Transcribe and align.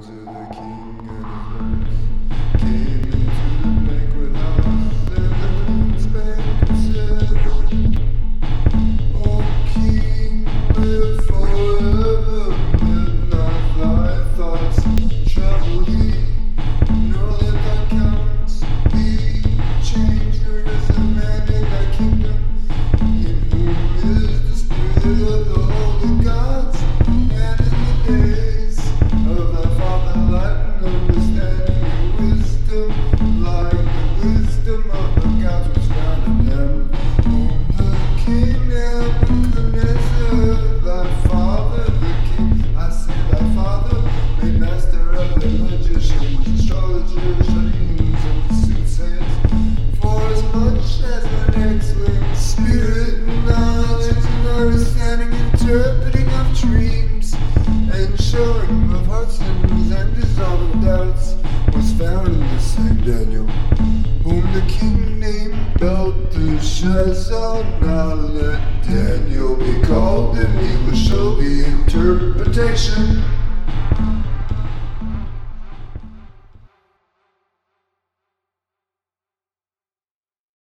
to 0.00 0.12
the 0.12 0.48
king. 0.54 0.77
Interpreting 55.68 56.26
of 56.28 56.58
dreams 56.58 57.34
and 57.92 58.18
showing 58.22 58.90
of 58.90 59.06
heart 59.06 59.30
sins 59.30 59.90
and 59.90 60.14
dissolving 60.14 60.80
doubts 60.80 61.34
was 61.74 61.92
found 61.92 62.28
in 62.28 62.40
the 62.40 62.58
same 62.58 62.96
Daniel, 63.02 63.46
whom 64.24 64.50
the 64.54 64.64
king 64.66 65.20
named 65.20 65.58
Belteshazzar. 65.78 67.62
Now 67.82 68.14
let 68.14 68.82
Daniel 68.82 69.56
be 69.56 69.82
called, 69.82 70.38
and 70.38 70.58
he 70.58 70.86
will 70.86 70.96
show 70.96 71.34
the 71.34 71.66
interpretation. 71.66 73.37